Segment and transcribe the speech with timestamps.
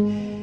[0.00, 0.33] أنا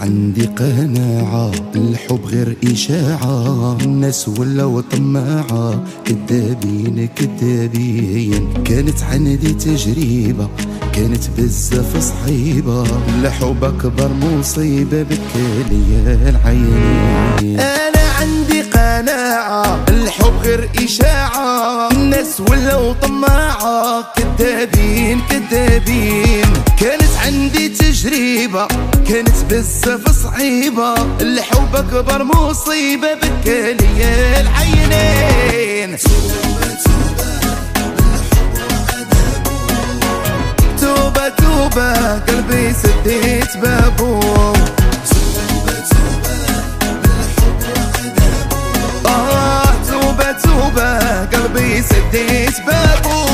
[0.00, 3.78] عندي قناعة الحب غير إشاعة.
[3.82, 8.62] الناس ولاو طماعة كذابين كذابين.
[8.64, 10.48] كانت عندي تجربة
[10.92, 12.82] كانت بزاف صعيبة.
[13.22, 17.60] الحب أكبر مصيبة بكالي العينين.
[17.60, 21.88] أنا عندي قناعة الحب غير إشاعة.
[22.18, 26.52] الناس ولاو طماعة كذابين كذابين.
[26.80, 28.68] كانت عندي تجربة
[29.08, 30.94] كانت بزاف صعيبة.
[31.20, 35.98] الحب أكبر مصيبة بكالي العينين.
[40.80, 44.27] توبة توبة قلبي سديت بابو.
[51.88, 53.27] سديت بابو.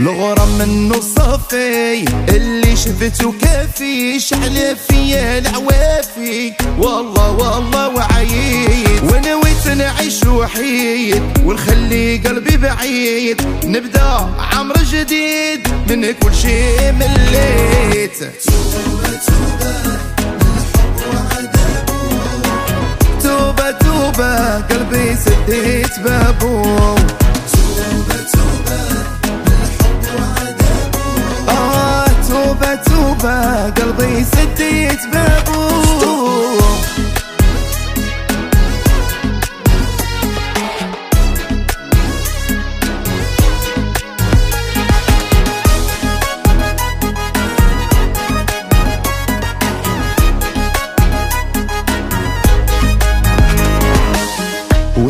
[0.00, 6.52] الغرام منه صافي اللي شفته كافي شعل فيا العوافي.
[6.78, 13.42] والله والله وعيد ونويت نعيش وحيد ونخلي قلبي بعيد.
[13.64, 18.18] نبدأ عمر جديد من كل شي مليت.
[23.22, 26.99] توبة توبة قلبي سديت بابو.
[33.70, 34.49] قلبي سديت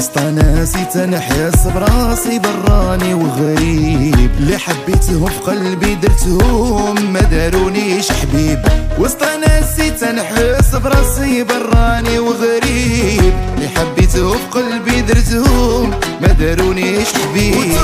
[0.01, 4.31] وسط ناسي تنحس براسي براني وغريب.
[4.39, 8.63] اللي حبيتهم في قلبي درتهم ما دارونيش حبيب.
[8.99, 13.35] وسط ناسي تنحس براسي براني وغريب.
[13.55, 15.91] اللي حبيتهم في قلبي درتهم
[16.21, 17.57] ما دارونيش حبيب.
[17.57, 17.81] وتوبة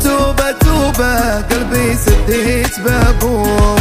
[0.00, 3.79] توبة توبة قلبي سديت بابو.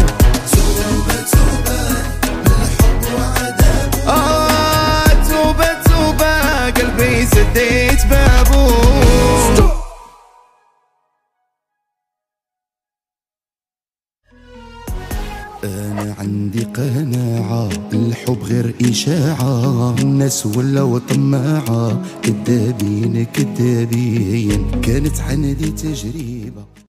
[15.63, 26.38] أنا عندي قناعة الحب غير إشاعة الناس ولاو طماعة كذابين كذابين كانت عندي تجربة